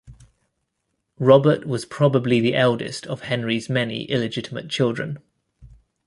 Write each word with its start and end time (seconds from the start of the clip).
Robert 1.19 1.67
was 1.67 1.85
probably 1.85 2.39
the 2.39 2.55
eldest 2.55 3.05
of 3.05 3.21
Henry's 3.21 3.69
many 3.69 4.05
illegitimate 4.05 4.67
children. 4.67 5.19